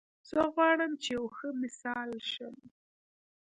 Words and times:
زه 0.29 0.39
غواړم 0.53 0.91
چې 1.03 1.09
یو 1.15 1.25
ښه 1.35 1.49
مثال 1.61 2.09
شم 2.31 2.55